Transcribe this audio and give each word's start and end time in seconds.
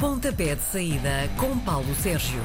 Pontapé 0.00 0.54
de 0.54 0.62
saída 0.62 1.28
com 1.38 1.58
Paulo 1.58 1.94
Sérgio. 1.94 2.40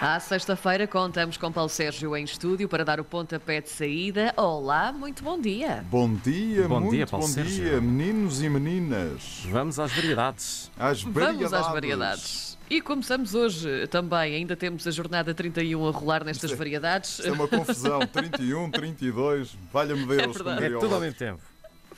À 0.00 0.18
sexta-feira 0.20 0.86
contamos 0.86 1.36
com 1.36 1.50
Paulo 1.52 1.68
Sérgio 1.68 2.16
em 2.16 2.24
estúdio 2.24 2.68
para 2.68 2.84
dar 2.84 3.00
o 3.00 3.04
pontapé 3.04 3.60
de 3.60 3.68
saída. 3.68 4.32
Olá, 4.36 4.92
muito 4.92 5.22
bom 5.22 5.38
dia. 5.40 5.84
Bom 5.90 6.14
dia, 6.14 6.66
Bom 6.68 6.80
muito 6.80 6.94
dia, 6.94 7.06
Paulo 7.06 7.26
bom 7.26 7.32
Sérgio. 7.32 7.64
dia, 7.64 7.80
meninos 7.80 8.40
e 8.42 8.48
meninas. 8.48 9.42
Vamos 9.50 9.78
às 9.78 9.92
variedades. 9.92 10.70
Às 10.78 11.02
Vamos 11.02 11.52
às 11.52 11.66
variedades. 11.66 11.72
variedades. 11.72 12.58
E 12.70 12.80
começamos 12.80 13.34
hoje 13.34 13.86
também, 13.88 14.34
ainda 14.36 14.54
temos 14.56 14.86
a 14.86 14.90
jornada 14.90 15.34
31 15.34 15.88
a 15.88 15.90
rolar 15.90 16.22
nestas 16.24 16.44
Isto 16.50 16.54
é- 16.54 16.56
variedades. 16.58 17.18
Isto 17.18 17.28
é 17.28 17.32
uma 17.32 17.48
confusão. 17.48 18.00
31, 18.12 18.70
32, 18.70 19.56
valha-me 19.72 20.06
Deus. 20.06 20.22
É 20.22 20.26
verdade. 20.26 20.60
como 20.60 20.74
É 20.74 20.76
o 20.76 20.80
tudo 20.80 20.94
ao 20.94 21.00
mesmo 21.00 21.18
tempo. 21.18 21.40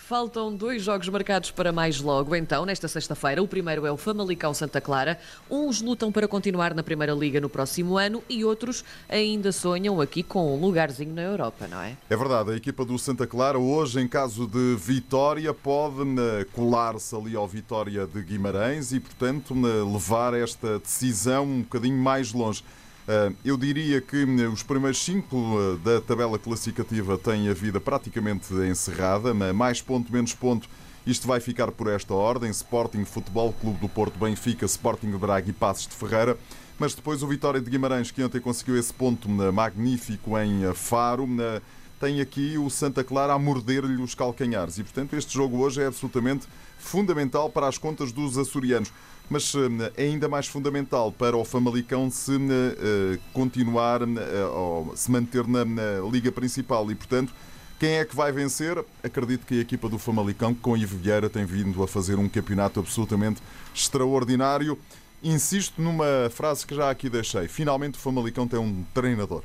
Faltam 0.08 0.52
dois 0.56 0.82
jogos 0.82 1.08
marcados 1.08 1.52
para 1.52 1.70
mais 1.70 2.00
logo, 2.00 2.34
então, 2.34 2.64
nesta 2.64 2.88
sexta-feira. 2.88 3.40
O 3.40 3.46
primeiro 3.46 3.86
é 3.86 3.92
o 3.92 3.96
Famalicão 3.96 4.52
Santa 4.52 4.80
Clara. 4.80 5.20
Uns 5.48 5.80
lutam 5.80 6.10
para 6.10 6.26
continuar 6.26 6.74
na 6.74 6.82
Primeira 6.82 7.12
Liga 7.12 7.40
no 7.40 7.48
próximo 7.48 7.96
ano 7.96 8.20
e 8.28 8.44
outros 8.44 8.84
ainda 9.08 9.52
sonham 9.52 10.00
aqui 10.00 10.24
com 10.24 10.52
um 10.52 10.60
lugarzinho 10.60 11.14
na 11.14 11.22
Europa, 11.22 11.68
não 11.68 11.80
é? 11.80 11.96
É 12.08 12.16
verdade, 12.16 12.50
a 12.50 12.56
equipa 12.56 12.84
do 12.84 12.98
Santa 12.98 13.24
Clara 13.24 13.58
hoje, 13.58 14.00
em 14.00 14.08
caso 14.08 14.48
de 14.48 14.74
vitória, 14.76 15.54
pode 15.54 16.04
né, 16.04 16.44
colar-se 16.54 17.14
ali 17.14 17.36
ao 17.36 17.46
Vitória 17.46 18.04
de 18.04 18.20
Guimarães 18.22 18.92
e, 18.92 18.98
portanto, 18.98 19.54
né, 19.54 19.68
levar 19.84 20.34
esta 20.34 20.80
decisão 20.80 21.44
um 21.44 21.60
bocadinho 21.60 21.98
mais 21.98 22.32
longe. 22.32 22.64
Ah, 23.12 23.32
Eu 23.44 23.56
diria 23.56 24.00
que 24.00 24.24
né, 24.24 24.46
os 24.46 24.62
primeiros 24.62 25.02
cinco 25.04 25.58
ah, 25.58 25.76
da 25.84 26.00
tabela 26.00 26.38
classificativa 26.38 27.18
têm 27.18 27.48
a 27.48 27.52
vida 27.52 27.80
praticamente 27.80 28.54
encerrada, 28.54 29.34
né, 29.34 29.52
mais 29.52 29.82
ponto, 29.82 30.12
menos 30.12 30.32
ponto. 30.32 30.68
Isto 31.04 31.26
vai 31.26 31.40
ficar 31.40 31.72
por 31.72 31.88
esta 31.88 32.14
ordem: 32.14 32.48
Sporting, 32.50 33.04
Futebol 33.04 33.52
Clube 33.60 33.80
do 33.80 33.88
Porto, 33.88 34.16
Benfica, 34.16 34.64
Sporting 34.64 35.10
de 35.10 35.18
Braga 35.18 35.50
e 35.50 35.52
Passos 35.52 35.88
de 35.88 35.94
Ferreira. 35.94 36.38
Mas 36.78 36.94
depois 36.94 37.20
o 37.20 37.26
Vitória 37.26 37.60
de 37.60 37.68
Guimarães, 37.68 38.12
que 38.12 38.22
ontem 38.22 38.40
conseguiu 38.40 38.78
esse 38.78 38.94
ponto 38.94 39.28
magnífico 39.28 40.38
em 40.38 40.72
Faro, 40.72 41.26
né, 41.26 41.60
tem 42.00 42.18
aqui 42.22 42.56
o 42.56 42.70
Santa 42.70 43.04
Clara 43.04 43.34
a 43.34 43.38
morder-lhe 43.38 44.02
os 44.02 44.14
calcanhares. 44.14 44.78
E, 44.78 44.82
portanto, 44.82 45.14
este 45.14 45.34
jogo 45.34 45.58
hoje 45.58 45.82
é 45.82 45.86
absolutamente 45.86 46.48
fundamental 46.78 47.50
para 47.50 47.68
as 47.68 47.76
contas 47.76 48.10
dos 48.10 48.38
açorianos. 48.38 48.90
Mas 49.28 49.54
eh, 49.54 49.92
é 49.96 50.04
ainda 50.06 50.28
mais 50.28 50.46
fundamental 50.46 51.12
para 51.12 51.36
o 51.36 51.44
Famalicão 51.44 52.10
se 52.10 52.32
eh, 52.32 53.18
continuar, 53.34 54.00
eh, 54.00 54.44
ou 54.46 54.96
se 54.96 55.10
manter 55.10 55.46
na, 55.46 55.62
Liga 56.10 56.32
Principal. 56.32 56.90
E, 56.90 56.94
portanto, 56.94 57.32
quem 57.78 57.90
é 57.90 58.04
que 58.04 58.16
vai 58.16 58.32
vencer? 58.32 58.82
Acredito 59.04 59.46
que 59.46 59.58
a 59.58 59.60
equipa 59.60 59.88
do 59.88 59.98
Famalicão, 59.98 60.54
com 60.54 60.76
Ivo 60.76 60.96
Vieira, 60.96 61.28
tem 61.28 61.44
vindo 61.44 61.82
a 61.82 61.86
fazer 61.86 62.18
um 62.18 62.28
campeonato 62.30 62.80
absolutamente 62.80 63.42
extraordinário. 63.74 64.76
Insisto 65.22 65.82
numa 65.82 66.30
frase 66.30 66.66
que 66.66 66.74
já 66.74 66.90
aqui 66.90 67.10
deixei. 67.10 67.46
Finalmente 67.46 67.98
o 67.98 68.00
Famalicão 68.00 68.48
tem 68.48 68.58
um 68.58 68.84
treinador. 68.94 69.42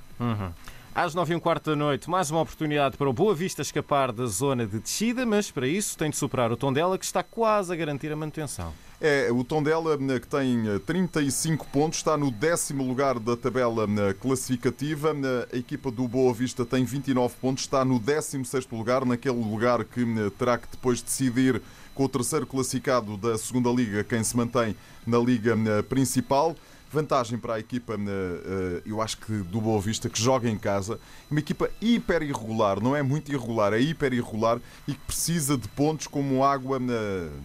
Às 0.96 1.14
nove 1.14 1.34
e 1.34 1.36
um 1.36 1.42
quarto 1.42 1.72
da 1.72 1.76
noite, 1.76 2.10
mais 2.10 2.32
uma 2.32 2.40
oportunidade 2.40 2.96
para 2.96 3.10
o 3.10 3.12
Boa 3.12 3.36
Vista 3.36 3.62
escapar 3.62 4.14
da 4.14 4.26
zona 4.28 4.66
de 4.66 4.80
descida, 4.80 5.26
mas 5.26 5.52
para 5.52 5.68
isso 5.68 5.98
tem 5.98 6.10
de 6.10 6.16
superar 6.16 6.50
o 6.54 6.56
Tondela, 6.56 6.98
que 6.98 7.04
está 7.04 7.22
quase 7.22 7.74
a 7.74 7.76
garantir 7.76 8.14
a 8.14 8.16
manutenção. 8.16 8.72
É, 9.02 9.30
o 9.30 9.44
Tondela, 9.44 9.98
né, 9.98 10.22
que 10.22 10.28
tem 10.28 10.66
eh, 10.66 10.80
35 10.80 11.68
pontos, 11.68 12.00
está 12.00 12.16
no 12.16 12.32
décimo 12.32 12.82
lugar 12.88 13.20
da 13.20 13.36
tabela 13.36 13.86
né, 13.86 14.14
classificativa. 14.14 15.14
A 15.52 15.58
equipa 15.58 15.92
do 15.92 16.08
Boa 16.08 16.34
Vista 16.34 16.66
tem 16.66 16.86
29 16.86 17.36
pontos, 17.42 17.66
está 17.66 17.84
no 17.84 18.00
16º 18.00 18.66
lugar, 18.72 19.04
naquele 19.04 19.36
lugar 19.36 19.84
que 19.84 20.06
terá 20.40 20.58
que 20.58 20.70
depois 20.72 21.02
decidir 21.02 21.62
com 21.94 22.06
o 22.06 22.10
terceiro 22.10 22.48
classificado 22.48 23.18
da 23.18 23.38
segunda 23.38 23.70
Liga, 23.70 24.02
quem 24.02 24.24
se 24.24 24.38
mantém 24.38 24.74
na 25.06 25.18
Liga 25.18 25.58
Principal. 25.90 26.56
Vantagem 26.92 27.38
para 27.38 27.56
a 27.56 27.60
equipa, 27.60 27.98
né, 27.98 28.12
eh, 28.12 28.82
eu 28.86 29.02
acho 29.02 29.18
que 29.18 29.32
do 29.32 29.60
Boa 29.60 29.82
Vista, 29.82 30.10
que 30.10 30.22
joga 30.22 30.50
em 30.50 30.58
casa. 30.58 31.00
Uma 31.30 31.40
equipa 31.40 31.70
hiper 31.82 32.22
irregular, 32.22 32.82
não 32.82 32.96
é 32.96 33.02
muito 33.02 33.32
irregular, 33.32 33.74
é 33.74 33.80
hiper 33.80 34.14
irregular 34.14 34.60
e 34.88 34.94
que 34.94 35.00
precisa 35.00 35.58
de 35.58 35.68
pontos 35.70 36.08
como 36.08 36.44
água 36.44 36.80
né, 36.80 36.94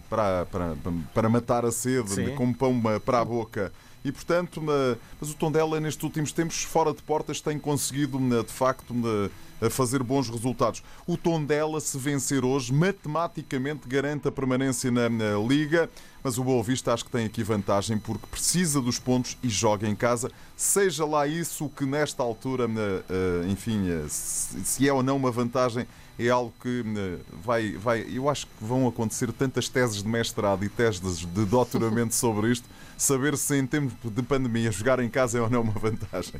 para, 0.09 0.45
para, 0.45 0.75
para 1.13 1.29
matar 1.29 1.65
a 1.65 1.71
sede, 1.71 2.11
Sim. 2.11 2.35
como 2.35 2.55
pão 2.55 2.81
eh, 2.85 2.99
para 2.99 3.19
a 3.19 3.25
boca. 3.25 3.71
E 4.03 4.11
portanto, 4.11 4.63
mas 5.19 5.29
o 5.29 5.35
Tondela 5.35 5.79
nestes 5.79 6.03
últimos 6.03 6.31
tempos, 6.31 6.63
fora 6.63 6.91
de 6.91 7.03
portas, 7.03 7.39
tem 7.39 7.59
conseguido 7.59 8.17
de 8.17 8.51
facto 8.51 8.95
a 9.61 9.69
fazer 9.69 10.01
bons 10.03 10.29
resultados. 10.29 10.83
O 11.05 11.15
Tondela, 11.15 11.79
se 11.79 11.97
vencer 11.97 12.43
hoje, 12.43 12.73
matematicamente 12.73 13.87
garante 13.87 14.27
a 14.27 14.31
permanência 14.31 14.91
na, 14.91 15.07
na 15.09 15.37
Liga, 15.37 15.89
mas 16.23 16.37
o 16.37 16.43
Boa 16.43 16.63
Vista 16.63 16.93
acho 16.93 17.05
que 17.05 17.11
tem 17.11 17.25
aqui 17.25 17.43
vantagem 17.43 17.97
porque 17.97 18.25
precisa 18.27 18.81
dos 18.81 18.99
pontos 18.99 19.37
e 19.41 19.49
joga 19.49 19.87
em 19.87 19.95
casa. 19.95 20.31
Seja 20.55 21.05
lá 21.05 21.25
isso 21.27 21.69
que 21.69 21.85
nesta 21.85 22.21
altura, 22.21 22.67
eh, 22.67 23.47
enfim, 23.49 23.89
eh, 23.89 24.05
se 24.07 24.87
é 24.87 24.93
ou 24.93 25.01
não 25.01 25.17
uma 25.17 25.31
vantagem, 25.31 25.87
é 26.19 26.29
algo 26.29 26.53
que 26.61 26.83
né, 26.83 27.17
vai, 27.43 27.71
vai. 27.73 28.05
Eu 28.11 28.29
acho 28.29 28.45
que 28.45 28.53
vão 28.59 28.87
acontecer 28.87 29.31
tantas 29.31 29.67
teses 29.67 30.03
de 30.03 30.07
mestrado 30.07 30.63
e 30.63 30.69
teses 30.69 31.17
de 31.19 31.45
doutoramento 31.45 32.13
sobre 32.15 32.51
isto, 32.51 32.67
saber 32.97 33.37
se 33.37 33.57
em 33.57 33.65
tempos 33.65 33.93
de 34.03 34.21
pandemia 34.21 34.71
jogar 34.71 34.99
em 34.99 35.09
casa 35.09 35.39
é 35.39 35.41
ou 35.41 35.49
não 35.49 35.61
uma 35.61 35.73
vantagem. 35.73 36.39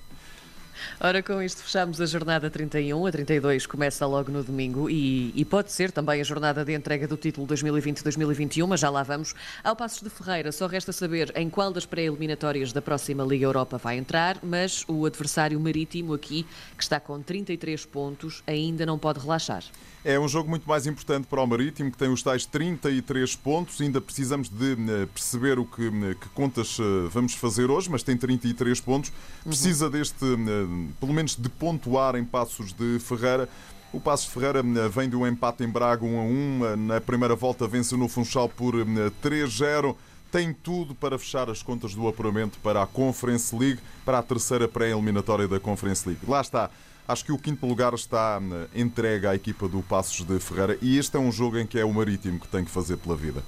Ora, 1.00 1.22
com 1.22 1.42
isto 1.42 1.62
fechamos 1.64 2.00
a 2.00 2.06
jornada 2.06 2.50
31, 2.50 3.06
a 3.06 3.12
32 3.12 3.66
começa 3.66 4.06
logo 4.06 4.32
no 4.32 4.44
domingo 4.44 4.90
e, 4.90 5.32
e 5.36 5.46
pode 5.46 5.72
ser 5.72 5.92
também 5.92 6.22
a 6.22 6.24
jornada 6.24 6.64
de 6.64 6.74
entrega 6.74 7.08
do 7.08 7.18
título 7.18 7.48
2020-2021, 7.48 8.68
mas 8.68 8.80
já 8.80 8.90
lá 8.90 9.04
vamos. 9.04 9.34
Ao 9.64 9.76
Passos 9.76 10.02
de 10.02 10.10
Ferreira, 10.10 10.52
só 10.52 10.68
resta 10.68 10.92
saber 10.92 11.32
em 11.36 11.50
qual 11.50 11.72
das 11.72 11.86
pré-eliminatórias 11.86 12.72
da 12.72 12.82
próxima 12.82 13.24
Liga 13.24 13.46
Europa 13.46 13.78
vai 13.78 13.98
entrar, 13.98 14.38
mas 14.44 14.84
o 14.88 15.06
adversário 15.06 15.60
marítimo 15.60 16.14
aqui, 16.14 16.46
que 16.78 16.84
está 16.84 17.00
com 17.00 17.22
33 17.22 17.86
pontos, 17.86 18.44
ainda 18.46 18.86
não 18.86 18.98
pode 18.98 19.20
relaxar. 19.20 19.64
É 20.04 20.20
um 20.20 20.28
jogo 20.28 20.50
muito 20.50 20.68
mais 20.68 20.88
importante 20.88 21.28
para 21.28 21.40
o 21.42 21.46
Marítimo, 21.46 21.92
que 21.92 21.98
tem 21.98 22.10
os 22.10 22.24
tais 22.24 22.44
33 22.44 23.36
pontos. 23.36 23.80
Ainda 23.80 24.02
precisamos 24.02 24.50
de 24.50 24.72
eh, 24.74 25.06
perceber 25.14 25.60
o 25.60 25.66
que, 25.66 25.86
eh, 25.88 26.16
que 26.20 26.28
contas 26.30 26.76
eh, 26.80 27.08
vamos 27.12 27.36
fazer 27.36 27.70
hoje, 27.70 27.88
mas 27.88 28.02
tem 28.02 28.18
33 28.18 28.80
pontos. 28.82 29.12
Precisa 29.44 29.92
deste, 29.92 30.26
eh, 30.26 30.90
pelo 31.00 31.14
menos, 31.14 31.36
de 31.36 31.48
pontuar 31.50 32.16
em 32.16 32.26
Passos 32.26 32.74
de 32.74 32.98
Ferreira. 33.00 33.48
O 33.94 34.00
Passos 34.00 34.26
de 34.26 34.32
Ferreira 34.34 34.64
vem 34.90 35.08
de 35.08 35.16
um 35.16 35.28
empate 35.28 35.64
em 35.64 35.70
Braga 35.70 36.04
1 36.04 36.20
a 36.20 36.24
1. 36.24 36.66
eh, 36.66 36.76
Na 36.78 37.00
primeira 37.02 37.36
volta 37.36 37.68
vence 37.68 37.96
no 37.96 38.08
Funchal 38.08 38.50
por 38.50 38.74
eh, 38.74 39.12
3-0. 39.22 39.96
Tem 40.32 40.54
tudo 40.54 40.96
para 40.96 41.20
fechar 41.20 41.50
as 41.50 41.62
contas 41.62 41.94
do 41.94 42.08
apuramento 42.08 42.58
para 42.60 42.82
a 42.82 42.88
Conference 42.88 43.54
League, 43.54 43.80
para 44.06 44.20
a 44.20 44.24
terceira 44.24 44.66
pré-eliminatória 44.68 45.48
da 45.48 45.60
Conference 45.60 46.08
League. 46.08 46.22
Lá 46.26 46.40
está. 46.40 46.70
Acho 47.06 47.26
que 47.26 47.32
o 47.34 47.38
quinto 47.38 47.66
lugar 47.66 47.94
está 47.94 48.40
hum, 48.42 48.66
entregue 48.74 49.28
à 49.28 49.36
equipa 49.36 49.68
do 49.68 49.82
Passos 49.82 50.26
de 50.26 50.40
Ferreira 50.40 50.78
e 50.82 50.98
este 50.98 51.18
é 51.18 51.20
um 51.20 51.32
jogo 51.32 51.58
em 51.58 51.68
que 51.68 51.78
é 51.78 51.84
o 51.84 51.94
Marítimo 51.94 52.40
que 52.40 52.48
tem 52.48 52.64
que 52.64 52.72
fazer 52.72 52.96
pela 52.96 53.16
vida. 53.16 53.44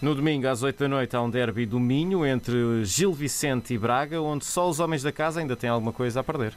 No 0.00 0.14
domingo, 0.14 0.46
às 0.46 0.62
oito 0.62 0.78
da 0.78 0.86
noite, 0.86 1.16
há 1.16 1.20
um 1.20 1.28
derby 1.28 1.66
do 1.66 1.80
Minho 1.80 2.24
entre 2.24 2.84
Gil 2.84 3.12
Vicente 3.12 3.74
e 3.74 3.78
Braga, 3.78 4.22
onde 4.22 4.44
só 4.44 4.70
os 4.70 4.78
homens 4.78 5.02
da 5.02 5.10
casa 5.10 5.40
ainda 5.40 5.56
têm 5.56 5.68
alguma 5.68 5.92
coisa 5.92 6.20
a 6.20 6.22
perder. 6.22 6.54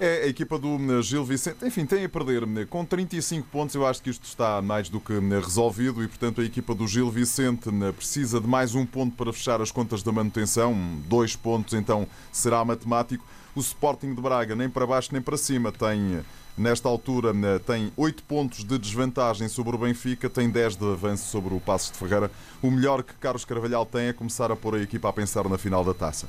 É 0.00 0.24
a 0.24 0.26
equipa 0.26 0.58
do 0.58 0.68
hum, 0.70 1.00
Gil 1.02 1.24
Vicente, 1.24 1.64
enfim, 1.64 1.86
tem 1.86 2.04
a 2.04 2.08
perder. 2.08 2.42
hum, 2.42 2.66
Com 2.68 2.84
35 2.84 3.46
pontos, 3.46 3.76
eu 3.76 3.86
acho 3.86 4.02
que 4.02 4.10
isto 4.10 4.24
está 4.24 4.60
mais 4.60 4.88
do 4.88 4.98
que 4.98 5.12
hum, 5.12 5.28
resolvido 5.40 6.02
e, 6.02 6.08
portanto, 6.08 6.40
a 6.40 6.44
equipa 6.44 6.74
do 6.74 6.86
Gil 6.86 7.10
Vicente 7.10 7.70
precisa 7.96 8.40
de 8.40 8.46
mais 8.46 8.74
um 8.74 8.84
ponto 8.84 9.14
para 9.16 9.32
fechar 9.32 9.60
as 9.60 9.70
contas 9.70 10.02
da 10.02 10.10
manutenção. 10.10 10.74
Dois 11.06 11.36
pontos, 11.36 11.74
então, 11.74 12.08
será 12.32 12.64
matemático. 12.64 13.24
O 13.54 13.60
Sporting 13.60 14.14
de 14.14 14.20
Braga, 14.20 14.56
nem 14.56 14.68
para 14.68 14.84
baixo 14.84 15.10
nem 15.12 15.22
para 15.22 15.36
cima, 15.36 15.70
tem, 15.70 16.24
nesta 16.58 16.88
altura, 16.88 17.32
tem 17.64 17.92
8 17.96 18.24
pontos 18.24 18.64
de 18.64 18.76
desvantagem 18.76 19.46
sobre 19.46 19.76
o 19.76 19.78
Benfica, 19.78 20.28
tem 20.28 20.50
10 20.50 20.74
de 20.74 20.90
avanço 20.90 21.30
sobre 21.30 21.54
o 21.54 21.60
Passos 21.60 21.92
de 21.92 21.98
Ferreira. 21.98 22.32
O 22.60 22.68
melhor 22.68 23.04
que 23.04 23.14
Carlos 23.14 23.44
Carvalhal 23.44 23.86
tem 23.86 24.08
é 24.08 24.12
começar 24.12 24.50
a 24.50 24.56
pôr 24.56 24.74
a 24.74 24.82
equipa 24.82 25.08
a 25.08 25.12
pensar 25.12 25.48
na 25.48 25.56
final 25.56 25.84
da 25.84 25.94
taça. 25.94 26.26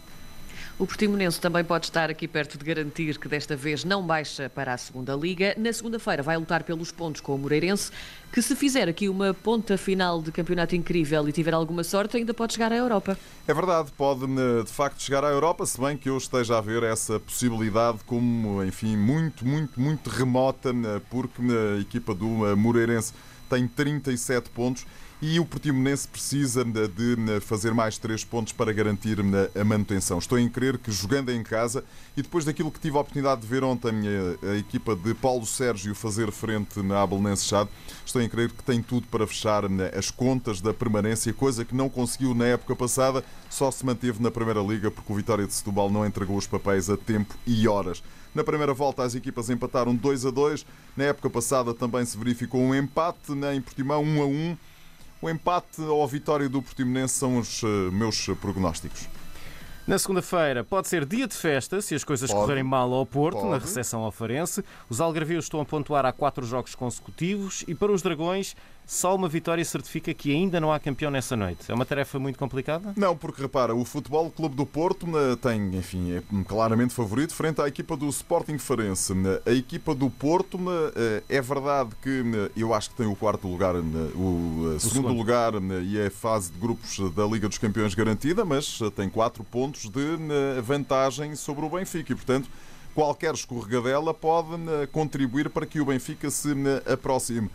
O 0.77 0.85
Portimonense 0.85 1.39
também 1.39 1.63
pode 1.63 1.85
estar 1.85 2.09
aqui 2.09 2.27
perto 2.27 2.57
de 2.57 2.65
garantir 2.65 3.17
que 3.17 3.29
desta 3.29 3.55
vez 3.55 3.85
não 3.85 4.05
baixa 4.05 4.49
para 4.49 4.73
a 4.73 4.77
segunda 4.77 5.15
Liga. 5.15 5.55
Na 5.57 5.71
segunda-feira 5.71 6.21
vai 6.21 6.35
lutar 6.35 6.63
pelos 6.63 6.91
pontos 6.91 7.21
com 7.21 7.33
o 7.33 7.37
Moreirense, 7.37 7.93
que 8.29 8.41
se 8.41 8.53
fizer 8.57 8.89
aqui 8.89 9.07
uma 9.07 9.33
ponta 9.33 9.77
final 9.77 10.21
de 10.21 10.33
campeonato 10.33 10.75
incrível 10.75 11.29
e 11.29 11.31
tiver 11.31 11.53
alguma 11.53 11.81
sorte, 11.81 12.17
ainda 12.17 12.33
pode 12.33 12.55
chegar 12.55 12.73
à 12.73 12.75
Europa. 12.75 13.17
É 13.47 13.53
verdade, 13.53 13.89
pode 13.95 14.25
de 14.25 14.69
facto 14.69 15.01
chegar 15.01 15.23
à 15.23 15.29
Europa, 15.29 15.65
se 15.65 15.79
bem 15.79 15.95
que 15.95 16.09
eu 16.09 16.17
esteja 16.17 16.57
a 16.57 16.61
ver 16.61 16.83
essa 16.83 17.21
possibilidade 17.21 17.99
como, 18.05 18.61
enfim, 18.61 18.97
muito, 18.97 19.47
muito, 19.47 19.79
muito 19.79 20.09
remota, 20.09 20.73
porque 21.09 21.41
a 21.41 21.79
equipa 21.79 22.13
do 22.13 22.27
Moreirense 22.57 23.13
tem 23.49 23.65
37 23.65 24.49
pontos 24.49 24.85
e 25.21 25.39
o 25.39 25.45
Portimonense 25.45 26.07
precisa 26.07 26.63
de 26.63 27.39
fazer 27.41 27.73
mais 27.73 27.97
três 27.97 28.23
pontos 28.23 28.51
para 28.51 28.73
garantir 28.73 29.17
a 29.59 29.63
manutenção. 29.63 30.17
Estou 30.17 30.37
em 30.37 30.49
crer 30.49 30.77
que 30.77 30.91
jogando 30.91 31.31
em 31.31 31.41
casa 31.41 31.83
e 32.17 32.21
depois 32.21 32.43
daquilo 32.43 32.71
que 32.71 32.79
tive 32.79 32.97
a 32.97 32.99
oportunidade 32.99 33.41
de 33.41 33.47
ver 33.47 33.63
ontem 33.63 33.91
a, 34.43 34.51
a 34.51 34.57
equipa 34.57 34.95
de 34.95 35.13
Paulo 35.13 35.45
Sérgio 35.45 35.95
fazer 35.95 36.31
frente 36.31 36.81
na 36.81 37.01
Abelenense 37.01 37.45
Chade, 37.45 37.69
estou 38.05 38.21
em 38.21 38.27
crer 38.27 38.51
que 38.51 38.63
tem 38.63 38.81
tudo 38.81 39.07
para 39.07 39.25
fechar 39.25 39.63
as 39.97 40.11
contas 40.11 40.59
da 40.59 40.73
permanência, 40.73 41.33
coisa 41.33 41.63
que 41.63 41.73
não 41.73 41.89
conseguiu 41.89 42.33
na 42.33 42.45
época 42.45 42.75
passada, 42.75 43.23
só 43.49 43.71
se 43.71 43.85
manteve 43.85 44.21
na 44.21 44.29
Primeira 44.29 44.61
Liga 44.61 44.91
porque 44.91 45.11
o 45.11 45.15
Vitória 45.15 45.47
de 45.47 45.53
Setúbal 45.53 45.89
não 45.89 46.05
entregou 46.05 46.37
os 46.37 46.47
papéis 46.47 46.89
a 46.89 46.97
tempo 46.97 47.35
e 47.47 47.67
horas. 47.67 48.03
Na 48.35 48.43
primeira 48.43 48.73
volta, 48.73 49.01
as 49.01 49.15
equipas 49.15 49.49
empataram 49.49 49.95
2 49.95 50.25
a 50.25 50.29
2. 50.29 50.65
Na 50.97 51.05
época 51.05 51.29
passada 51.29 51.73
também 51.73 52.03
se 52.03 52.17
verificou 52.17 52.59
um 52.59 52.75
empate 52.75 53.31
em 53.31 53.61
Portimão 53.61 54.03
1 54.03 54.21
a 54.21 54.25
1. 54.25 54.57
O 55.25 55.29
empate 55.29 55.81
ou 55.81 56.03
a 56.03 56.05
vitória 56.05 56.47
do 56.47 56.61
Portimonense 56.61 57.15
são 57.15 57.39
os 57.39 57.63
eh, 57.63 57.67
meus 57.91 58.27
prognósticos. 58.39 59.09
Na 59.87 59.97
segunda-feira 59.97 60.63
pode 60.63 60.87
ser 60.87 61.03
dia 61.03 61.27
de 61.27 61.33
festa 61.33 61.81
se 61.81 61.95
as 61.95 62.03
coisas 62.03 62.29
pode. 62.29 62.41
correrem 62.41 62.63
mal 62.63 62.93
ao 62.93 63.07
Porto, 63.07 63.37
pode. 63.37 63.49
na 63.49 63.57
recepção 63.57 64.03
ao 64.03 64.11
Farense. 64.11 64.63
Os 64.87 65.01
algarvios 65.01 65.45
estão 65.45 65.59
a 65.59 65.65
pontuar 65.65 66.05
há 66.05 66.11
quatro 66.11 66.45
jogos 66.45 66.75
consecutivos 66.75 67.63
e 67.67 67.73
para 67.73 67.91
os 67.91 68.03
Dragões 68.03 68.55
só 68.85 69.15
uma 69.15 69.27
vitória 69.27 69.63
certifica 69.65 70.13
que 70.13 70.31
ainda 70.31 70.59
não 70.59 70.71
há 70.71 70.79
campeão 70.79 71.09
nessa 71.09 71.35
noite. 71.35 71.71
É 71.71 71.73
uma 71.73 71.85
tarefa 71.85 72.19
muito 72.19 72.37
complicada? 72.37 72.93
Não, 72.95 73.15
porque 73.15 73.41
repara, 73.41 73.73
o 73.73 73.83
Futebol 73.83 74.29
Clube 74.29 74.55
do 74.55 74.65
Porto 74.65 75.07
eh, 75.17 75.35
tem, 75.35 75.75
enfim, 75.75 76.13
é 76.13 76.23
claramente 76.47 76.93
favorito 76.93 77.33
frente 77.33 77.61
à 77.61 77.67
equipa 77.67 77.97
do 77.97 78.07
Sporting 78.09 78.57
Farense. 78.57 79.13
A 79.45 79.51
equipa 79.51 79.95
do 79.95 80.09
Porto 80.09 80.59
eh, 80.95 81.23
é 81.29 81.41
verdade 81.41 81.91
que 82.01 82.23
eu 82.55 82.73
acho 82.73 82.91
que 82.91 82.95
tem 82.95 83.07
o 83.07 83.15
quarto 83.15 83.47
lugar, 83.47 83.75
o, 83.75 83.79
o 83.79 84.79
segundo, 84.79 84.79
segundo 84.79 85.13
lugar 85.13 85.53
e 85.83 86.01
a 86.01 86.11
fase 86.11 86.51
de 86.51 86.59
grupos 86.59 86.99
da 87.13 87.25
Liga 87.25 87.47
dos 87.47 87.57
Campeões 87.57 87.95
garantida, 87.95 88.45
mas 88.45 88.79
tem 88.95 89.09
quatro 89.09 89.43
pontos 89.43 89.89
de 89.89 90.61
vantagem 90.61 91.35
sobre 91.35 91.65
o 91.65 91.69
Benfica 91.69 92.11
e, 92.11 92.15
portanto, 92.15 92.49
qualquer 92.93 93.33
escorregadela 93.33 94.13
pode 94.13 94.47
contribuir 94.91 95.49
para 95.49 95.65
que 95.65 95.79
o 95.79 95.85
Benfica 95.85 96.29
se 96.29 96.49
aproxime 96.91 97.49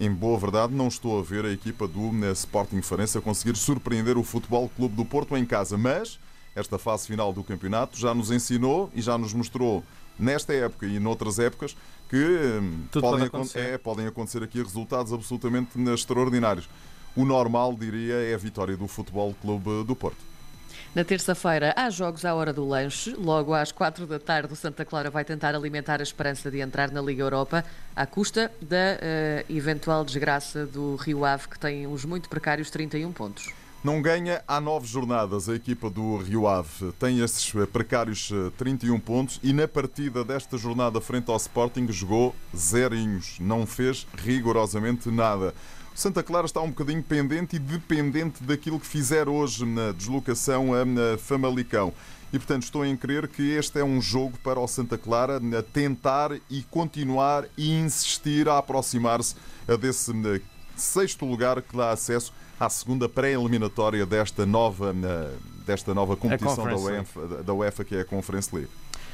em 0.00 0.10
boa 0.10 0.38
verdade, 0.38 0.72
não 0.72 0.88
estou 0.88 1.20
a 1.20 1.22
ver 1.22 1.44
a 1.44 1.52
equipa 1.52 1.86
do 1.86 2.10
Sporting 2.32 2.80
Farense 2.80 3.20
conseguir 3.20 3.54
surpreender 3.54 4.16
o 4.16 4.24
Futebol 4.24 4.68
Clube 4.74 4.96
do 4.96 5.04
Porto 5.04 5.36
em 5.36 5.44
casa, 5.44 5.76
mas 5.76 6.18
esta 6.56 6.78
fase 6.78 7.06
final 7.06 7.34
do 7.34 7.44
campeonato 7.44 7.98
já 7.98 8.14
nos 8.14 8.30
ensinou 8.30 8.90
e 8.94 9.02
já 9.02 9.18
nos 9.18 9.34
mostrou 9.34 9.84
nesta 10.18 10.54
época 10.54 10.86
e 10.86 10.98
noutras 10.98 11.38
épocas 11.38 11.76
que 12.08 12.16
hum, 12.16 12.84
podem, 12.92 13.26
acontecer. 13.26 13.58
É, 13.58 13.78
podem 13.78 14.06
acontecer 14.06 14.42
aqui 14.42 14.62
resultados 14.62 15.12
absolutamente 15.12 15.78
extraordinários. 15.92 16.66
O 17.14 17.26
normal, 17.26 17.74
diria, 17.78 18.14
é 18.14 18.34
a 18.34 18.38
vitória 18.38 18.76
do 18.76 18.88
Futebol 18.88 19.34
Clube 19.42 19.84
do 19.84 19.94
Porto. 19.94 20.18
Na 20.92 21.04
terça-feira 21.04 21.72
há 21.76 21.88
jogos 21.88 22.24
à 22.24 22.34
hora 22.34 22.52
do 22.52 22.66
lanche. 22.66 23.14
Logo 23.16 23.54
às 23.54 23.70
quatro 23.70 24.06
da 24.06 24.18
tarde, 24.18 24.52
o 24.52 24.56
Santa 24.56 24.84
Clara 24.84 25.08
vai 25.08 25.24
tentar 25.24 25.54
alimentar 25.54 26.00
a 26.00 26.02
esperança 26.02 26.50
de 26.50 26.58
entrar 26.58 26.90
na 26.90 27.00
Liga 27.00 27.22
Europa 27.22 27.64
à 27.94 28.04
custa 28.06 28.50
da 28.60 28.98
uh, 28.98 29.52
eventual 29.52 30.04
desgraça 30.04 30.66
do 30.66 30.96
Rio 30.96 31.24
Ave, 31.24 31.46
que 31.46 31.58
tem 31.60 31.86
uns 31.86 32.04
muito 32.04 32.28
precários 32.28 32.70
31 32.70 33.12
pontos. 33.12 33.52
Não 33.84 34.02
ganha 34.02 34.42
há 34.48 34.60
nove 34.60 34.86
jornadas 34.88 35.48
a 35.48 35.54
equipa 35.54 35.88
do 35.88 36.16
Rio 36.18 36.48
Ave. 36.48 36.92
Tem 36.98 37.20
esses 37.20 37.54
eh, 37.54 37.64
precários 37.64 38.30
31 38.58 38.94
eh, 38.94 38.98
pontos 38.98 39.40
e 39.42 39.54
na 39.54 39.66
partida 39.66 40.22
desta 40.22 40.58
jornada 40.58 41.00
frente 41.00 41.30
ao 41.30 41.36
Sporting 41.38 41.90
jogou 41.90 42.34
zerinhos. 42.54 43.38
Não 43.40 43.64
fez 43.64 44.06
rigorosamente 44.18 45.08
nada. 45.10 45.54
Santa 46.00 46.22
Clara 46.22 46.46
está 46.46 46.62
um 46.62 46.70
bocadinho 46.70 47.02
pendente 47.02 47.56
e 47.56 47.58
dependente 47.58 48.42
daquilo 48.42 48.80
que 48.80 48.86
fizer 48.86 49.28
hoje 49.28 49.66
na 49.66 49.92
deslocação 49.92 50.70
a 50.72 51.18
Famalicão. 51.18 51.92
E, 52.32 52.38
portanto, 52.38 52.62
estou 52.62 52.86
em 52.86 52.96
crer 52.96 53.28
que 53.28 53.42
este 53.50 53.78
é 53.78 53.84
um 53.84 54.00
jogo 54.00 54.38
para 54.42 54.58
o 54.58 54.66
Santa 54.66 54.96
Clara 54.96 55.38
tentar 55.74 56.32
e 56.48 56.62
continuar 56.70 57.44
e 57.54 57.78
insistir 57.78 58.48
a 58.48 58.56
aproximar-se 58.56 59.36
desse 59.78 60.10
sexto 60.74 61.26
lugar 61.26 61.60
que 61.60 61.76
dá 61.76 61.90
acesso 61.90 62.32
à 62.58 62.70
segunda 62.70 63.06
pré-eliminatória 63.06 64.06
desta 64.06 64.46
nova, 64.46 64.94
desta 65.66 65.92
nova 65.92 66.16
competição 66.16 66.64
da 66.64 66.76
UEFA, 66.78 67.26
da 67.44 67.52
UEFA, 67.52 67.84
que 67.84 67.96
é 67.96 68.00
a 68.00 68.04
Conference 68.06 68.48
League. 68.56 68.70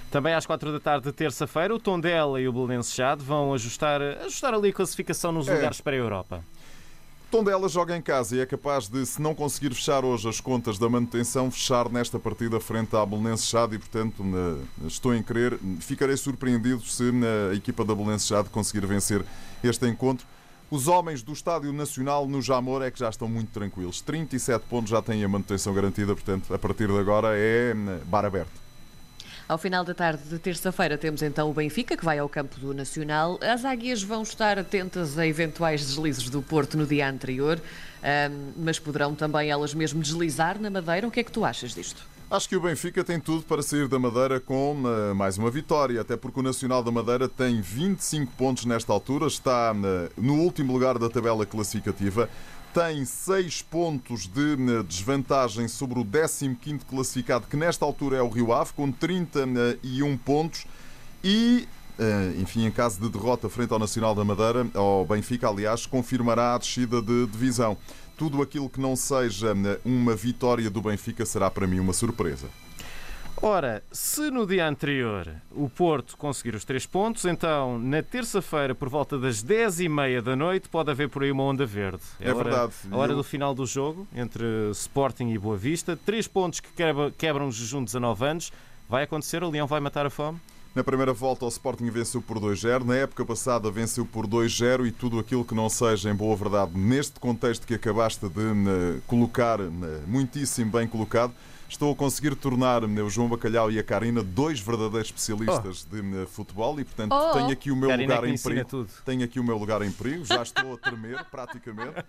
Também 0.08 0.34
às 0.34 0.46
quatro 0.46 0.70
da 0.70 0.78
tarde 0.78 1.06
de 1.06 1.12
terça-feira, 1.12 1.74
o 1.74 1.80
Tondela 1.80 2.40
e 2.40 2.46
o 2.46 2.52
Belenenses 2.52 2.94
Chade 2.94 3.24
vão 3.24 3.52
ajustar, 3.52 4.00
ajustar 4.00 4.54
ali 4.54 4.68
a 4.68 4.72
classificação 4.72 5.32
nos 5.32 5.48
é. 5.48 5.54
lugares 5.56 5.80
para 5.80 5.96
a 5.96 5.98
Europa. 5.98 6.44
Tondela 7.31 7.69
joga 7.69 7.96
em 7.96 8.00
casa 8.00 8.37
e 8.37 8.40
é 8.40 8.46
capaz 8.46 8.88
de, 8.88 9.05
se 9.05 9.20
não 9.20 9.34
conseguir 9.34 9.75
fechar 9.75 10.05
hoje 10.05 10.28
as 10.28 10.40
contas 10.40 10.78
da 10.78 10.88
manutenção, 10.88 11.50
fechar 11.50 11.90
nesta 11.90 12.20
partida 12.20 12.61
frente 12.61 12.94
à 12.94 13.05
Belenense 13.05 13.46
Chade 13.46 13.75
e, 13.75 13.78
portanto, 13.78 14.23
estou 14.87 15.12
em 15.12 15.23
crer, 15.23 15.58
ficarei 15.81 16.17
surpreendido 16.17 16.82
se 16.82 17.11
a 17.50 17.55
equipa 17.55 17.84
da 17.84 17.96
Belenense 17.96 18.28
Chade 18.28 18.49
conseguir 18.49 18.87
vencer 18.87 19.25
este 19.62 19.88
encontro. 19.88 20.25
Os 20.70 20.87
homens 20.87 21.23
do 21.23 21.32
Estádio 21.32 21.73
Nacional 21.73 22.28
no 22.28 22.40
Jamor 22.40 22.82
é 22.82 22.93
que 22.93 22.99
já 23.00 23.08
estão 23.08 23.28
muito 23.28 23.50
tranquilos. 23.50 24.00
37 24.00 24.64
pontos 24.67 24.90
já 24.90 25.02
têm 25.02 25.25
a 25.25 25.28
manutenção 25.28 25.75
garantida, 25.75 26.14
portanto, 26.14 26.55
a 26.55 26.58
partir 26.58 26.87
de 26.87 26.99
agora 26.99 27.37
é 27.37 27.75
bar 28.05 28.25
aberto. 28.25 28.65
Ao 29.48 29.56
final 29.56 29.84
da 29.84 29.94
tarde 29.94 30.25
de 30.28 30.40
terça-feira 30.40 30.98
temos 30.98 31.22
então 31.22 31.48
o 31.48 31.54
Benfica, 31.54 31.96
que 31.96 32.04
vai 32.04 32.19
ao 32.19 32.28
campo 32.28 32.58
do 32.58 32.75
Nacional. 32.75 33.38
As 33.40 33.64
águias 33.64 34.02
vão 34.02 34.25
estar 34.25 34.58
atentas 34.58 35.16
a 35.16 35.25
eventuais 35.25 35.87
deslizes 35.87 36.28
do 36.28 36.43
Porto 36.43 36.76
no 36.76 36.84
dia 36.84 37.08
anterior, 37.08 37.60
mas 38.56 38.81
poderão 38.81 39.14
também 39.14 39.48
elas 39.48 39.72
mesmo 39.72 40.02
deslizar 40.02 40.60
na 40.60 40.69
Madeira. 40.69 41.06
O 41.06 41.12
que 41.12 41.20
é 41.20 41.22
que 41.22 41.31
tu 41.31 41.44
achas 41.44 41.72
disto? 41.72 42.02
Acho 42.28 42.49
que 42.49 42.56
o 42.56 42.61
Benfica 42.61 43.05
tem 43.05 43.20
tudo 43.20 43.44
para 43.44 43.62
sair 43.62 43.87
da 43.87 44.00
Madeira 44.00 44.40
com 44.40 44.75
uh, 44.82 45.14
mais 45.14 45.38
uma 45.38 45.49
vitória, 45.49 46.00
até 46.00 46.17
porque 46.17 46.40
o 46.40 46.43
Nacional 46.43 46.82
da 46.82 46.90
Madeira 46.90 47.28
tem 47.28 47.61
25 47.61 48.32
pontos 48.32 48.64
nesta 48.64 48.93
altura, 48.93 49.28
está 49.28 49.73
uh, 49.73 50.20
no 50.20 50.34
último 50.40 50.73
lugar 50.73 50.99
da 50.99 51.08
tabela 51.08 51.46
classificativa 51.46 52.28
tem 52.76 53.06
6 53.06 53.62
pontos 53.62 54.26
de 54.26 54.52
eh, 54.52 54.82
desvantagem 54.87 55.67
sobre 55.67 55.99
o 55.99 56.05
15 56.05 56.84
classificado, 56.87 57.46
que 57.46 57.56
nesta 57.56 57.87
altura 57.87 58.19
é 58.19 58.23
o 58.23 58.28
Rio 58.28 58.52
Ave, 58.52 58.75
com 58.75 58.93
31 58.93 60.19
pontos. 60.19 60.67
E, 61.25 61.67
eh, 61.99 62.34
enfim, 62.38 62.67
em 62.67 62.70
caso 62.70 63.00
de 63.00 63.08
derrota 63.08 63.49
frente 63.49 63.73
ao 63.73 63.78
Nacional 63.78 64.14
da 64.14 64.23
Madeira, 64.26 64.67
ao 64.75 65.06
Benfica, 65.06 65.49
aliás, 65.49 65.87
confirmará 65.87 66.55
a 66.55 66.58
descida 66.58 67.00
de 67.00 67.26
divisão. 67.28 67.78
Tudo 68.16 68.40
aquilo 68.42 68.68
que 68.68 68.80
não 68.80 68.96
seja 68.96 69.48
eh, 69.52 69.80
uma 69.84 70.14
vitória 70.14 70.70
do 70.70 70.80
Benfica 70.80 71.26
será 71.26 71.50
para 71.50 71.66
mim 71.66 71.78
uma 71.78 71.92
surpresa. 71.92 72.48
Ora, 73.42 73.82
se 73.92 74.30
no 74.30 74.46
dia 74.46 74.66
anterior 74.66 75.30
o 75.52 75.68
Porto 75.68 76.16
conseguir 76.16 76.54
os 76.54 76.64
três 76.64 76.86
pontos, 76.86 77.26
então 77.26 77.78
na 77.78 78.02
terça-feira, 78.02 78.74
por 78.74 78.88
volta 78.88 79.18
das 79.18 79.44
10h30 79.44 80.22
da 80.22 80.34
noite, 80.34 80.68
pode 80.70 80.90
haver 80.90 81.10
por 81.10 81.22
aí 81.22 81.30
uma 81.30 81.42
onda 81.42 81.66
verde. 81.66 82.02
É, 82.18 82.30
é 82.30 82.34
hora, 82.34 82.44
verdade. 82.44 82.72
A 82.90 82.96
hora 82.96 83.12
Eu... 83.12 83.16
do 83.16 83.22
final 83.22 83.54
do 83.54 83.66
jogo, 83.66 84.08
entre 84.14 84.44
Sporting 84.72 85.28
e 85.28 85.38
Boa 85.38 85.56
Vista. 85.56 85.98
Três 86.06 86.26
pontos 86.26 86.60
que 86.60 86.68
quebram 87.18 87.48
o 87.48 87.52
jejum 87.52 87.80
de 87.80 87.87
19 87.87 88.25
anos. 88.25 88.52
Vai 88.88 89.04
acontecer? 89.04 89.42
O 89.42 89.50
Leão 89.50 89.66
vai 89.66 89.80
matar 89.80 90.06
a 90.06 90.11
fome? 90.11 90.40
Na 90.76 90.85
primeira 90.85 91.14
volta, 91.14 91.47
o 91.47 91.49
Sporting 91.49 91.88
venceu 91.88 92.21
por 92.21 92.38
2-0. 92.38 92.85
Na 92.85 92.97
época 92.97 93.25
passada, 93.25 93.71
venceu 93.71 94.04
por 94.04 94.26
2-0. 94.26 94.87
E 94.87 94.92
tudo 94.92 95.18
aquilo 95.18 95.42
que 95.42 95.54
não 95.54 95.71
seja, 95.71 96.11
em 96.11 96.14
boa 96.14 96.37
verdade, 96.37 96.73
neste 96.78 97.18
contexto 97.18 97.66
que 97.66 97.73
acabaste 97.73 98.28
de 98.28 98.40
uh, 98.40 99.00
colocar, 99.06 99.59
uh, 99.59 99.73
muitíssimo 100.06 100.71
bem 100.71 100.87
colocado, 100.87 101.33
estou 101.66 101.90
a 101.90 101.97
conseguir 101.97 102.37
tornar 102.37 102.85
o 102.85 103.09
João 103.09 103.26
Bacalhau 103.26 103.71
e 103.71 103.78
a 103.78 103.83
Karina 103.83 104.23
dois 104.23 104.61
verdadeiros 104.61 105.09
especialistas 105.09 105.88
oh. 105.90 105.97
de 105.97 106.26
futebol 106.26 106.78
e, 106.78 106.85
portanto, 106.85 107.11
oh. 107.11 107.33
tenho 107.33 107.50
aqui 107.52 107.71
o 107.71 107.76
meu 107.76 107.88
Karina 107.88 108.14
lugar 108.14 108.28
em 108.28 108.37
perigo. 108.37 108.68
Tudo. 108.68 108.90
Tenho 109.02 109.25
aqui 109.25 109.40
o 109.40 109.45
meu 109.45 109.56
lugar 109.56 109.80
em 109.80 109.90
perigo, 109.90 110.26
já 110.26 110.42
estou 110.42 110.75
a 110.75 110.76
tremer 110.76 111.25
praticamente. 111.33 112.04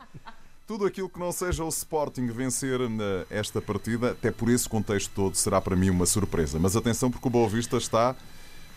Tudo 0.68 0.86
aquilo 0.86 1.08
que 1.08 1.20
não 1.20 1.32
seja 1.32 1.64
o 1.64 1.70
Sporting 1.70 2.28
vencer 2.28 2.82
esta 3.30 3.62
partida, 3.62 4.12
até 4.12 4.30
por 4.30 4.50
esse 4.50 4.68
contexto 4.68 5.10
todo, 5.16 5.36
será 5.36 5.62
para 5.62 5.74
mim 5.74 5.90
uma 5.90 6.06
surpresa. 6.06 6.60
Mas 6.60 6.76
atenção, 6.76 7.10
porque 7.10 7.30
o 7.30 7.32
Boa 7.32 7.48
Vista 7.48 7.78
está 7.78 8.14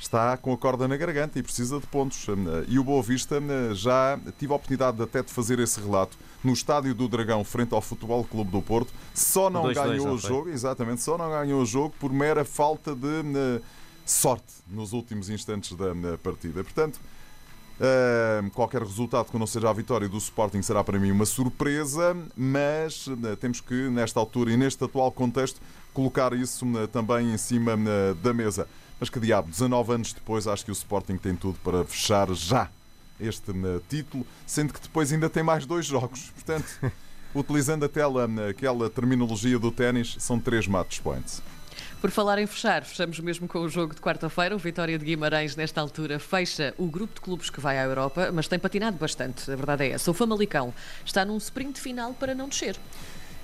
está 0.01 0.37
com 0.37 0.53
a 0.53 0.57
corda 0.57 0.89
na 0.89 0.97
garganta 0.97 1.39
e 1.39 1.43
precisa 1.43 1.79
de 1.79 1.87
pontos. 1.87 2.27
E 2.67 2.79
o 2.79 2.85
Boa 2.85 3.03
Vista 3.03 3.41
já 3.75 4.19
tive 4.39 4.53
a 4.53 4.57
oportunidade 4.57 5.01
até 5.03 5.23
de 5.23 5.31
fazer 5.31 5.59
esse 5.59 5.79
relato 5.79 6.19
no 6.43 6.53
Estádio 6.53 6.95
do 6.95 7.07
Dragão, 7.07 7.45
frente 7.45 7.75
ao 7.75 7.83
Futebol 7.83 8.25
Clube 8.25 8.51
do 8.51 8.63
Porto. 8.63 8.93
Só 9.15 9.51
não 9.51 9.73
ganhou 9.73 10.15
o 10.15 10.19
jogo, 10.19 10.49
exatamente, 10.49 11.03
só 11.03 11.19
não 11.19 11.29
ganhou 11.29 11.61
o 11.63 11.67
jogo 11.67 11.95
por 12.01 12.11
mera 12.13 12.45
falta 12.45 12.95
de 12.95 13.61
sorte 14.07 14.55
nos 14.67 14.93
últimos 14.93 15.29
instantes 15.29 15.77
da 15.77 16.17
partida. 16.19 16.65
Portanto, 16.65 16.99
qualquer 18.53 18.83
resultado 18.83 19.31
que 19.31 19.39
não 19.39 19.47
seja 19.47 19.71
a 19.71 19.73
vitória 19.73 20.09
do 20.09 20.19
Sporting 20.19 20.63
será 20.63 20.85
para 20.85 20.99
mim 20.99 21.11
uma 21.11 21.25
surpresa, 21.25 22.17
mas 22.37 23.07
temos 23.41 23.61
que, 23.61 23.89
nesta 23.89 24.21
altura 24.21 24.53
e 24.53 24.57
neste 24.57 24.85
atual 24.85 25.11
contexto, 25.11 25.61
colocar 25.95 26.33
isso 26.33 26.67
também 26.93 27.33
em 27.33 27.39
cima 27.39 27.77
da 28.23 28.35
mesa. 28.35 28.69
Mas 28.99 29.09
que 29.09 29.19
diabo, 29.19 29.49
19 29.49 29.95
anos 29.95 30.13
depois, 30.13 30.47
acho 30.47 30.65
que 30.65 30.71
o 30.71 30.73
Sporting 30.73 31.17
tem 31.17 31.35
tudo 31.35 31.59
para 31.65 31.85
fechar 31.85 32.31
já 32.35 32.69
este 33.19 33.53
título, 33.89 34.27
sendo 34.47 34.73
que 34.73 34.81
depois 34.81 35.13
ainda 35.13 35.31
tem 35.31 35.43
mais 35.43 35.65
dois 35.65 35.87
jogos. 35.87 36.31
Portanto, 36.35 36.67
utilizando 37.35 37.85
aquela, 37.85 38.29
aquela 38.49 38.91
terminologia 38.91 39.59
do 39.59 39.71
ténis, 39.71 40.17
são 40.19 40.39
três 40.39 40.67
match 40.67 41.01
points. 41.01 41.43
Por 42.01 42.11
falar 42.11 42.39
em 42.39 42.47
fechar, 42.47 42.83
fechamos 42.83 43.21
mesmo 43.21 43.47
com 43.47 43.59
o 43.59 43.69
jogo 43.69 43.95
de 43.95 44.01
quarta-feira. 44.01 44.57
O 44.57 44.59
Vitória 44.59 44.99
de 44.99 45.05
Guimarães, 45.05 45.55
nesta 45.55 45.83
altura, 45.83 46.19
fecha 46.19 46.75
o 46.79 46.87
grupo 46.87 47.15
de 47.15 47.21
clubes 47.21 47.51
que 47.51 47.61
vai 47.61 47.79
à 47.79 47.83
Europa, 47.83 48.31
mas 48.33 48.49
tem 48.49 48.59
patinado 48.59 48.97
bastante, 48.97 49.51
a 49.51 49.55
verdade 49.55 49.85
é 49.85 49.91
essa. 49.91 50.11
O 50.11 50.15
Famalicão 50.15 50.73
está 51.05 51.27
num 51.27 51.37
sprint 51.37 51.79
final 51.79 52.15
para 52.15 52.35
não 52.35 52.49
descer. 52.49 52.79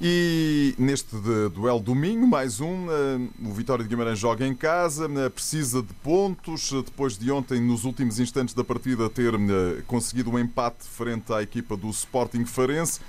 E 0.01 0.75
neste 0.79 1.17
duelo 1.55 1.81
domingo, 1.81 2.27
mais 2.27 2.59
um, 2.59 2.87
uh, 2.87 3.31
o 3.45 3.53
Vitória 3.53 3.83
de 3.83 3.91
Guimarães 3.91 4.19
joga 4.19 4.47
em 4.47 4.55
casa, 4.55 5.07
uh, 5.07 5.31
precisa 5.31 5.83
de 5.83 5.93
pontos, 6.03 6.71
depois 6.71 7.19
de 7.19 7.31
ontem, 7.31 7.61
nos 7.61 7.85
últimos 7.85 8.19
instantes 8.19 8.55
da 8.55 8.65
partida, 8.65 9.11
ter 9.11 9.35
conseguido 9.87 10.31
um 10.31 10.39
empate 10.39 10.85
frente 10.85 11.31
à 11.31 11.43
equipa 11.43 11.77
do 11.77 11.91
Sporting 11.91 12.47
Farense. 12.47 13.01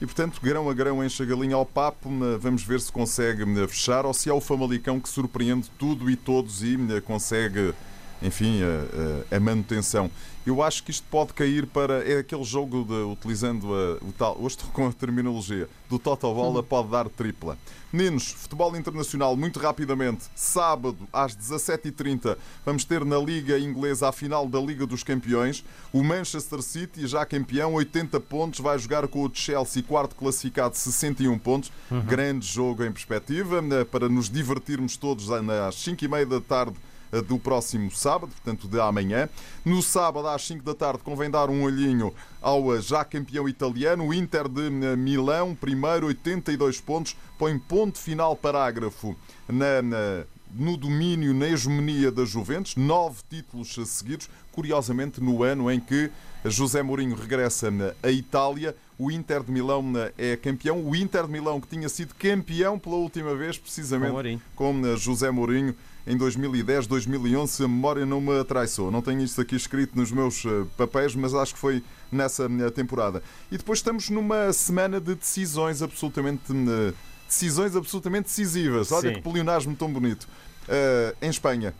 E, 0.00 0.06
portanto, 0.06 0.40
grão 0.42 0.70
a 0.70 0.72
grão 0.72 1.04
enche 1.04 1.22
a 1.22 1.26
galinha 1.26 1.54
ao 1.54 1.66
papo. 1.66 2.08
Vamos 2.40 2.62
ver 2.62 2.80
se 2.80 2.90
consegue 2.90 3.44
fechar 3.68 4.06
ou 4.06 4.14
se 4.14 4.30
é 4.30 4.32
o 4.32 4.40
Famalicão 4.40 4.98
que 4.98 5.08
surpreende 5.08 5.70
tudo 5.78 6.10
e 6.10 6.16
todos 6.16 6.62
e 6.62 6.78
consegue, 7.04 7.74
enfim, 8.22 8.60
a, 8.62 9.34
a, 9.34 9.36
a 9.36 9.40
manutenção. 9.40 10.10
Eu 10.46 10.62
acho 10.62 10.82
que 10.82 10.90
isto 10.90 11.06
pode 11.10 11.34
cair 11.34 11.66
para. 11.66 12.02
É 12.08 12.18
aquele 12.18 12.44
jogo 12.44 12.84
de, 12.84 12.94
utilizando 12.94 13.74
a, 13.74 14.04
o 14.04 14.12
tal. 14.16 14.36
Hoje 14.40 14.56
estou 14.56 14.70
com 14.70 14.88
a 14.88 14.92
terminologia. 14.92 15.68
Do 15.88 15.98
Total 15.98 16.34
Bola 16.34 16.62
pode 16.62 16.88
dar 16.88 17.08
tripla. 17.08 17.58
Meninos, 17.92 18.30
futebol 18.30 18.74
internacional, 18.76 19.36
muito 19.36 19.58
rapidamente. 19.58 20.24
Sábado, 20.34 20.96
às 21.12 21.36
17h30, 21.36 22.36
vamos 22.64 22.84
ter 22.84 23.04
na 23.04 23.18
Liga 23.18 23.58
Inglesa 23.58 24.08
a 24.08 24.12
final 24.12 24.48
da 24.48 24.60
Liga 24.60 24.86
dos 24.86 25.02
Campeões. 25.02 25.64
O 25.92 26.02
Manchester 26.02 26.62
City, 26.62 27.06
já 27.06 27.26
campeão, 27.26 27.74
80 27.74 28.18
pontos, 28.20 28.60
vai 28.60 28.78
jogar 28.78 29.06
com 29.08 29.24
o 29.24 29.30
Chelsea, 29.34 29.82
quarto 29.82 30.14
classificado, 30.14 30.76
61 30.76 31.38
pontos. 31.38 31.70
Uhum. 31.90 32.00
Grande 32.02 32.46
jogo 32.46 32.84
em 32.84 32.92
perspectiva, 32.92 33.60
né, 33.60 33.84
para 33.84 34.08
nos 34.08 34.30
divertirmos 34.30 34.96
todos 34.96 35.30
às 35.30 35.42
5h30 35.74 36.24
da 36.26 36.40
tarde 36.40 36.76
do 37.26 37.38
próximo 37.38 37.90
sábado, 37.90 38.30
portanto 38.30 38.68
de 38.68 38.80
amanhã. 38.80 39.28
No 39.64 39.82
sábado, 39.82 40.28
às 40.28 40.46
5 40.46 40.64
da 40.64 40.74
tarde, 40.74 41.02
convém 41.02 41.30
dar 41.30 41.50
um 41.50 41.62
olhinho 41.62 42.14
ao 42.40 42.80
já 42.80 43.04
campeão 43.04 43.48
italiano, 43.48 44.06
o 44.06 44.14
Inter 44.14 44.48
de 44.48 44.66
eh, 44.66 44.96
Milão, 44.96 45.54
primeiro, 45.54 46.06
82 46.06 46.80
pontos, 46.80 47.16
põe 47.38 47.58
ponto 47.58 47.98
final 47.98 48.34
parágrafo 48.36 49.16
na, 49.48 49.82
na 49.82 50.24
no 50.52 50.76
domínio, 50.76 51.32
na 51.32 51.46
hegemonia 51.46 52.10
da 52.10 52.24
Juventus, 52.24 52.76
nove 52.76 53.22
títulos 53.28 53.74
seguidos, 53.86 54.28
curiosamente 54.52 55.20
no 55.20 55.42
ano 55.42 55.70
em 55.70 55.78
que 55.78 56.10
José 56.44 56.82
Mourinho 56.82 57.14
regressa 57.14 57.70
à 58.02 58.10
Itália, 58.10 58.74
o 58.98 59.10
Inter 59.10 59.42
de 59.42 59.52
Milão 59.52 59.92
é 60.18 60.36
campeão, 60.36 60.82
o 60.84 60.96
Inter 60.96 61.26
de 61.26 61.32
Milão 61.32 61.60
que 61.60 61.68
tinha 61.68 61.88
sido 61.88 62.14
campeão 62.14 62.78
pela 62.78 62.96
última 62.96 63.34
vez, 63.34 63.56
precisamente 63.58 64.40
com, 64.54 64.82
com 64.82 64.96
José 64.96 65.30
Mourinho 65.30 65.74
em 66.06 66.16
2010, 66.16 66.86
2011, 66.86 67.52
se 67.52 67.64
a 67.64 67.68
memória 67.68 68.06
não 68.06 68.20
me 68.20 68.38
atraiçou. 68.38 68.90
Não 68.90 69.02
tenho 69.02 69.20
isto 69.20 69.40
aqui 69.40 69.54
escrito 69.54 69.96
nos 69.96 70.10
meus 70.10 70.44
eh, 70.44 70.64
papéis, 70.76 71.14
mas 71.14 71.34
acho 71.34 71.54
que 71.54 71.60
foi 71.60 71.82
nessa 72.10 72.44
eh, 72.44 72.70
temporada. 72.70 73.22
E 73.50 73.58
depois 73.58 73.80
estamos 73.80 74.08
numa 74.08 74.52
semana 74.52 75.00
de 75.00 75.14
decisões 75.14 75.82
absolutamente 75.82 76.52
eh, 76.52 76.94
decisões 77.28 77.76
absolutamente 77.76 78.24
decisivas. 78.24 78.90
Olha 78.90 79.10
Sim. 79.10 79.14
que 79.14 79.22
polionasmo 79.22 79.76
tão 79.76 79.92
bonito. 79.92 80.26
Uh, 80.68 81.16
em 81.22 81.30
Espanha, 81.30 81.74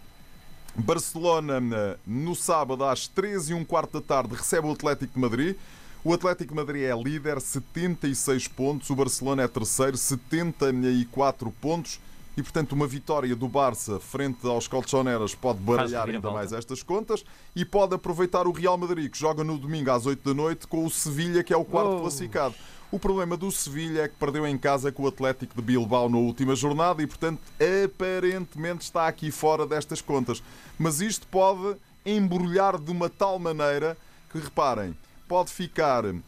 Barcelona, 0.75 1.61
no 2.07 2.35
sábado 2.35 2.85
às 2.85 3.07
13 3.07 3.53
e 3.53 3.55
um 3.55 3.65
quarto 3.65 4.01
da 4.01 4.07
tarde, 4.07 4.35
recebe 4.35 4.67
o 4.67 4.73
Atlético 4.73 5.15
de 5.15 5.21
Madrid. 5.21 5.57
O 6.03 6.15
Atlético 6.15 6.55
de 6.55 6.57
Madrid 6.57 6.83
é 6.83 6.97
líder, 6.97 7.41
76 7.41 8.49
pontos. 8.49 8.89
O 8.91 8.97
Barcelona 8.97 9.43
é 9.43 9.49
terceiro, 9.49 9.97
74 9.97 11.51
pontos. 11.61 12.01
E, 12.37 12.43
portanto, 12.43 12.73
uma 12.73 12.87
vitória 12.87 13.35
do 13.35 13.49
Barça 13.49 13.99
frente 13.99 14.47
aos 14.47 14.69
Colchoneras 14.69 15.35
pode 15.35 15.59
baralhar 15.59 16.09
ainda 16.09 16.31
mais 16.31 16.53
estas 16.53 16.83
contas 16.83 17.25
e 17.55 17.65
pode 17.65 17.95
aproveitar 17.95 18.47
o 18.47 18.53
Real 18.53 18.79
Madrid, 18.79 19.11
que 19.11 19.19
joga 19.19 19.43
no 19.43 19.59
domingo 19.59 19.91
às 19.91 20.07
8 20.07 20.23
da 20.23 20.35
noite 20.35 20.67
com 20.67 20.85
o 20.85 20.91
Sevilha, 20.91 21.43
que 21.43 21.53
é 21.53 21.57
o 21.57 21.65
quarto 21.65 21.97
oh. 21.97 22.01
classificado. 22.01 22.55
O 22.93 22.99
problema 22.99 23.37
do 23.37 23.53
Sevilha 23.53 24.03
é 24.03 24.09
que 24.09 24.17
perdeu 24.17 24.45
em 24.47 24.59
casa 24.59 24.91
com 24.91 25.05
o 25.05 25.07
Atlético 25.07 25.55
de 25.55 25.63
Bilbao 25.63 26.09
na 26.09 26.19
última 26.19 26.57
jornada 26.57 27.01
e, 27.03 27.07
portanto, 27.07 27.41
aparentemente 27.85 28.83
está 28.83 29.07
aqui 29.07 29.31
fora 29.31 29.65
destas 29.65 30.01
contas. 30.01 30.43
Mas 30.79 31.01
isto 31.01 31.27
pode 31.29 31.77
embrulhar 32.05 32.79
de 32.79 32.91
uma 32.91 33.09
tal 33.09 33.39
maneira 33.39 33.97
que, 34.31 34.39
reparem, 34.39 34.97
pode 35.29 35.51
ficar 35.53 36.05
uh, 36.05 36.19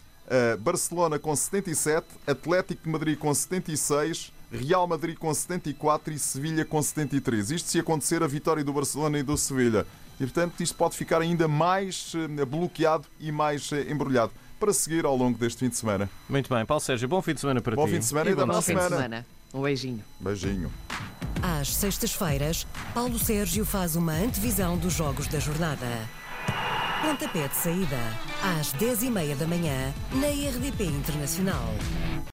Barcelona 0.61 1.19
com 1.19 1.35
77, 1.35 2.07
Atlético 2.27 2.85
de 2.85 2.91
Madrid 2.91 3.19
com 3.19 3.35
76, 3.35 4.33
Real 4.53 4.87
Madrid 4.87 5.17
com 5.17 5.33
74 5.33 6.13
e 6.13 6.19
Sevilha 6.19 6.65
com 6.65 6.81
73. 6.83 7.51
Isto 7.53 7.71
se 7.71 7.79
acontecer 7.79 8.23
a 8.23 8.27
vitória 8.27 8.63
do 8.63 8.73
Barcelona 8.73 9.19
e 9.19 9.23
do 9.23 9.37
Sevilha. 9.37 9.87
E, 10.21 10.25
portanto, 10.25 10.61
isto 10.61 10.77
pode 10.77 10.97
ficar 10.97 11.23
ainda 11.23 11.49
mais 11.49 12.13
uh, 12.15 12.47
bloqueado 12.47 13.07
e 13.19 13.33
mais 13.33 13.73
uh, 13.73 13.77
embrulhado 13.77 14.33
para 14.61 14.73
seguir 14.73 15.05
ao 15.05 15.17
longo 15.17 15.39
deste 15.39 15.61
fim 15.61 15.69
de 15.69 15.77
semana. 15.77 16.09
Muito 16.29 16.55
bem, 16.55 16.65
Paulo 16.65 16.81
Sérgio, 16.81 17.09
bom 17.09 17.21
fim 17.21 17.35
de 17.35 17.41
semana 17.41 17.61
para 17.61 17.75
bom 17.75 17.85
ti. 17.85 17.91
Bom 17.91 17.95
fim 17.95 17.99
de 17.99 18.05
semana 18.05 18.31
e, 18.31 18.33
e 18.33 18.37
bom 18.37 18.63
fim 18.63 18.77
de 18.77 18.83
semana. 18.83 19.27
Um 19.53 19.63
beijinho. 19.63 20.05
Beijinho. 20.21 20.71
Às 21.43 21.75
sextas-feiras, 21.75 22.67
Paulo 22.95 23.19
Sérgio 23.19 23.65
faz 23.65 23.97
uma 23.97 24.13
antevisão 24.13 24.79
dos 24.79 24.93
jogos 24.93 25.27
da 25.27 25.41
jornada. 25.41 25.87
Pontapé 27.03 27.49
de 27.49 27.57
saída, 27.57 27.99
às 28.61 28.73
10h30 28.75 29.35
da 29.35 29.47
manhã, 29.49 29.93
na 30.13 30.29
RDP 30.29 30.85
Internacional. 30.85 31.75